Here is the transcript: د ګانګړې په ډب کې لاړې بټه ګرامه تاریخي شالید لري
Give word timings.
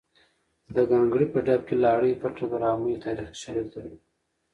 د 0.75 0.77
ګانګړې 0.91 1.25
په 1.33 1.39
ډب 1.45 1.61
کې 1.67 1.75
لاړې 1.85 2.11
بټه 2.21 2.45
ګرامه 2.51 2.95
تاریخي 3.05 3.35
شالید 3.43 3.67
لري 3.75 3.95